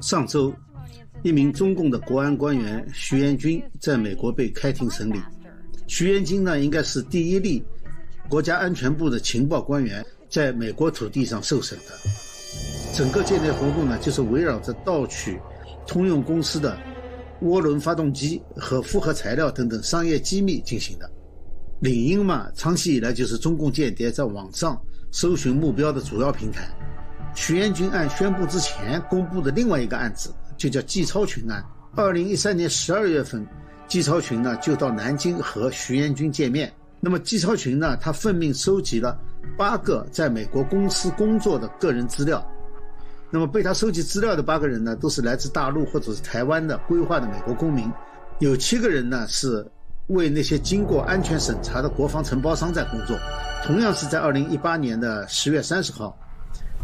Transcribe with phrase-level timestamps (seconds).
[0.00, 0.54] 上周，
[1.22, 5.20] 一名中共的国安官员徐延军在美国被开庭审理。
[5.86, 7.64] 徐延军呢，应该是第一例
[8.28, 11.84] 国家安全部的情报官员在美国土地上受审的。
[12.94, 15.38] 整个间谍活动呢，就是围绕着盗取
[15.86, 16.76] 通用公司的
[17.42, 21.10] 涡轮发动机和复合材料等等商业机密进行的。
[21.80, 24.80] 领英嘛，长期以来就是中共间谍在网上
[25.12, 26.68] 搜寻目标的主要平台。
[27.36, 31.62] 徐延军案宣布之前公布的另外一个案子，就叫季超群案。
[31.94, 33.46] 二零一三年十二月份，
[33.86, 36.72] 季超群呢就到南京和徐延军见面。
[36.98, 39.16] 那么季超群呢，他奉命收集了
[39.56, 42.44] 八个在美国公司工作的个人资料。
[43.30, 47.92] 那么被他收集资料的八个人呢，都是来自大陆或者是台湾的规划的美国公民。
[48.38, 49.64] 有七个人呢是
[50.08, 53.16] 为那些经过安全审查的国防承包商在工作。
[53.62, 56.18] 同样是在二零一八年的十月三十号。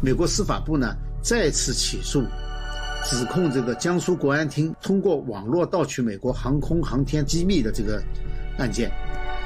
[0.03, 2.25] 美国司法部呢再次起诉，
[3.05, 8.03] 指控这个江苏国安厅通过网络盗取美国航空航天机密的这个
[8.59, 8.91] 案件，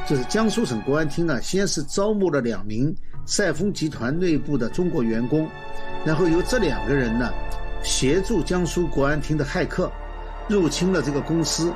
[0.09, 2.95] 就是江苏省国安厅呢先是招募了两名
[3.27, 5.47] 赛峰集团内部的中国员工，
[6.07, 7.31] 然后由这两个人呢
[7.83, 9.93] 协助江苏国安厅的骇客
[10.49, 11.71] 入侵了这个公司。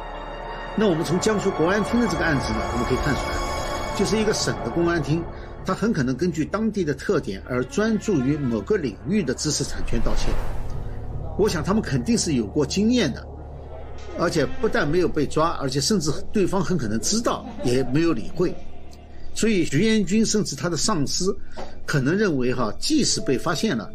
[0.75, 5.23] 那我们从江苏国安厅的这个案子呢，我们可以看出来，就是一个省的公安厅。
[5.65, 10.31] 他很可能根据当地的特点而专注于某个领域的知识产权盗窃。
[11.39, 13.27] 我想他们肯定是有过经验的，
[14.19, 18.55] 而且不但没有被抓，而且甚至对方很可能知道也没有理会。
[19.35, 21.35] 所以徐延军甚至他的上司
[21.87, 23.89] 可能认为哈，即使被发现了，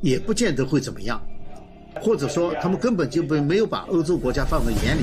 [0.00, 1.20] 也不见得会怎么样，
[2.00, 5.02] 或者说他们根本就被没有把欧洲国家放在眼里，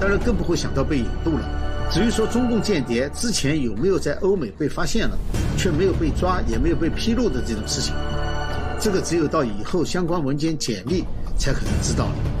[0.00, 1.75] 当然更不会想到被引渡了。
[1.90, 5.16] 至于说中共间谍之前有没有在欧美被发现了，
[5.56, 7.94] 却没有被抓，也没有被披露的这种事情，
[8.78, 11.04] 这个只有到以后相关文件简历
[11.38, 12.35] 才可能知道了。